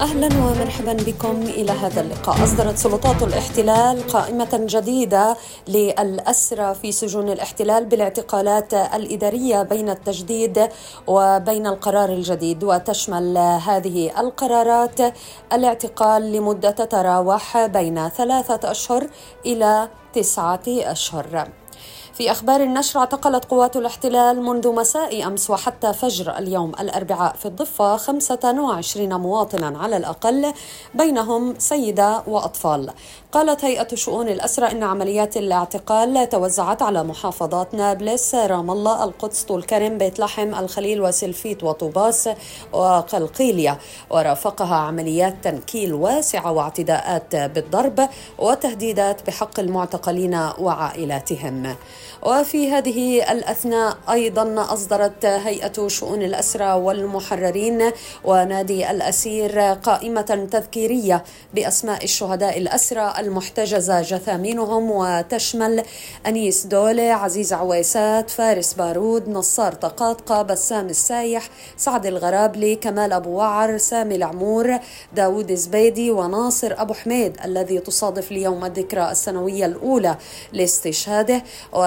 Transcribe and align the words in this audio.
أهلا 0.00 0.26
ومرحبا 0.26 0.92
بكم 0.92 1.42
إلى 1.42 1.72
هذا 1.72 2.00
اللقاء. 2.00 2.44
أصدرت 2.44 2.76
سلطات 2.78 3.22
الاحتلال 3.22 4.06
قائمة 4.06 4.48
جديدة 4.52 5.36
للأسرى 5.68 6.74
في 6.74 6.92
سجون 6.92 7.28
الاحتلال 7.28 7.84
بالاعتقالات 7.84 8.74
الإدارية 8.74 9.62
بين 9.62 9.90
التجديد 9.90 10.68
وبين 11.06 11.66
القرار 11.66 12.08
الجديد 12.08 12.64
وتشمل 12.64 13.38
هذه 13.38 14.20
القرارات 14.20 15.00
الاعتقال 15.52 16.32
لمدة 16.32 16.70
تتراوح 16.70 17.66
بين 17.66 18.08
ثلاثة 18.08 18.70
أشهر 18.70 19.06
إلى 19.46 19.88
تسعة 20.12 20.62
أشهر. 20.68 21.48
في 22.16 22.30
أخبار 22.30 22.62
النشر 22.62 22.98
اعتقلت 23.00 23.44
قوات 23.44 23.76
الاحتلال 23.76 24.42
منذ 24.42 24.72
مساء 24.72 25.26
أمس 25.26 25.50
وحتى 25.50 25.92
فجر 25.92 26.38
اليوم 26.38 26.72
الأربعاء 26.80 27.36
في 27.36 27.46
الضفة 27.46 27.96
25 27.96 29.14
مواطنا 29.14 29.78
على 29.78 29.96
الأقل 29.96 30.52
بينهم 30.94 31.54
سيدة 31.58 32.22
وأطفال. 32.26 32.90
قالت 33.32 33.64
هيئة 33.64 33.94
شؤون 33.94 34.28
الأسرى 34.28 34.72
إن 34.72 34.82
عمليات 34.82 35.36
الاعتقال 35.36 36.28
توزعت 36.28 36.82
على 36.82 37.02
محافظات 37.04 37.74
نابلس 37.74 38.34
رام 38.34 38.70
الله 38.70 39.04
القدس 39.04 39.42
طول 39.42 39.62
كرم 39.62 39.98
بيت 39.98 40.18
لحم 40.18 40.54
الخليل 40.54 41.00
وسلفيت 41.00 41.64
وطوباس 41.64 42.28
وقلقيلية. 42.72 43.78
ورافقها 44.10 44.76
عمليات 44.76 45.34
تنكيل 45.42 45.94
واسعة 45.94 46.52
واعتداءات 46.52 47.36
بالضرب 47.36 48.08
وتهديدات 48.38 49.26
بحق 49.26 49.60
المعتقلين 49.60 50.34
وعائلاتهم. 50.58 51.76
وفي 52.22 52.70
هذه 52.70 53.32
الأثناء 53.32 53.96
أيضا 54.10 54.72
أصدرت 54.72 55.24
هيئة 55.24 55.88
شؤون 55.88 56.22
الأسرى 56.22 56.72
والمحررين 56.72 57.90
ونادي 58.24 58.90
الأسير 58.90 59.60
قائمة 59.60 60.48
تذكيرية 60.52 61.24
بأسماء 61.54 62.04
الشهداء 62.04 62.58
الأسرى 62.58 63.14
المحتجزة 63.18 64.02
جثامينهم 64.02 64.90
وتشمل 64.90 65.82
أنيس 66.26 66.66
دولة 66.66 67.12
عزيز 67.12 67.52
عويسات 67.52 68.30
فارس 68.30 68.74
بارود 68.74 69.28
نصار 69.28 69.72
طقاطقة 69.72 70.42
بسام 70.42 70.86
السايح 70.86 71.48
سعد 71.76 72.06
الغرابلي 72.06 72.74
كمال 72.74 73.12
أبو 73.12 73.30
وعر 73.30 73.78
سامي 73.78 74.16
العمور 74.16 74.78
داود 75.14 75.54
زبيدي 75.54 76.10
وناصر 76.10 76.74
أبو 76.78 76.94
حميد 76.94 77.36
الذي 77.44 77.78
تصادف 77.78 78.32
اليوم 78.32 78.64
الذكرى 78.64 79.10
السنوية 79.10 79.66
الأولى 79.66 80.16
لاستشهاده. 80.52 81.42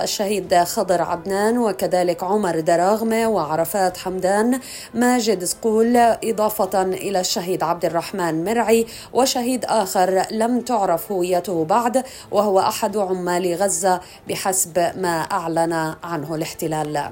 والشهيد 0.00 0.54
خضر 0.54 1.02
عدنان 1.02 1.58
وكذلك 1.58 2.22
عمر 2.24 2.60
دراغمة 2.60 3.28
وعرفات 3.28 3.96
حمدان 3.96 4.60
ماجد 4.94 5.44
سقول 5.44 5.96
إضافة 5.96 6.82
إلى 6.82 7.20
الشهيد 7.20 7.62
عبد 7.62 7.84
الرحمن 7.84 8.44
مرعي 8.44 8.86
وشهيد 9.12 9.64
آخر 9.64 10.22
لم 10.30 10.60
تعرف 10.60 11.12
هويته 11.12 11.64
بعد 11.64 12.04
وهو 12.30 12.60
أحد 12.60 12.96
عمال 12.96 13.54
غزة 13.54 14.00
بحسب 14.28 14.78
ما 14.78 15.20
أعلن 15.20 15.94
عنه 16.02 16.34
الاحتلال. 16.34 17.10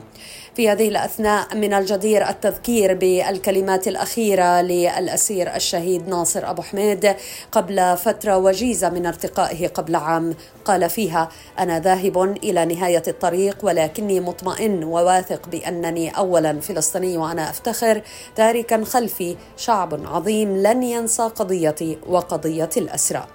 في 0.58 0.70
هذه 0.70 0.88
الأثناء 0.88 1.56
من 1.56 1.74
الجدير 1.74 2.28
التذكير 2.28 2.94
بالكلمات 2.94 3.88
الأخيرة 3.88 4.60
للأسير 4.60 5.56
الشهيد 5.56 6.08
ناصر 6.08 6.50
أبو 6.50 6.62
حميد 6.62 7.14
قبل 7.52 7.96
فترة 7.96 8.36
وجيزة 8.36 8.90
من 8.90 9.06
ارتقائه 9.06 9.68
قبل 9.68 9.96
عام 9.96 10.34
قال 10.64 10.90
فيها 10.90 11.28
أنا 11.58 11.80
ذاهب 11.80 12.36
إلى 12.44 12.64
نهاية 12.64 12.77
الطريق 13.08 13.56
ولكني 13.62 14.20
مطمئن 14.20 14.84
وواثق 14.84 15.48
بأنني 15.48 16.10
أولا 16.10 16.60
فلسطيني 16.60 17.16
وأنا 17.16 17.50
أفتخر. 17.50 18.02
تاركا 18.36 18.84
خلفي 18.84 19.36
شعب 19.56 20.06
عظيم 20.06 20.56
لن 20.56 20.82
ينسى 20.82 21.22
قضيتي 21.22 21.98
وقضية 22.06 22.70
الأسرى. 22.76 23.26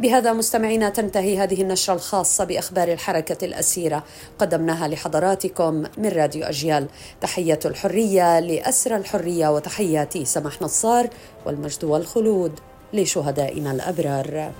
بهذا 0.00 0.32
مستمعينا 0.32 0.88
تنتهي 0.88 1.38
هذه 1.38 1.62
النشرة 1.62 1.94
الخاصة 1.94 2.44
بأخبار 2.44 2.92
الحركة 2.92 3.44
الأسيرة. 3.44 4.04
قدمناها 4.38 4.88
لحضراتكم 4.88 5.74
من 5.98 6.08
راديو 6.08 6.44
أجيال. 6.44 6.86
تحية 7.20 7.58
الحرية 7.64 8.40
لأسرى 8.40 8.96
الحرية 8.96 9.48
وتحياتي 9.48 10.24
سمح 10.24 10.62
نصار 10.62 11.08
والمجد 11.46 11.84
والخلود 11.84 12.60
لشهدائنا 12.92 13.72
الأبرار. 13.72 14.52